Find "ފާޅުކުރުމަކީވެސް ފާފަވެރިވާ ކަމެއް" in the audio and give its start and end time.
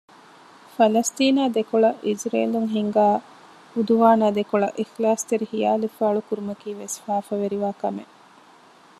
5.97-8.13